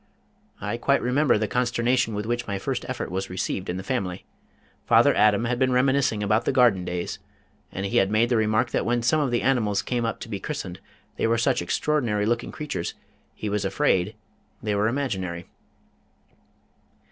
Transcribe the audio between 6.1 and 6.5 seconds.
about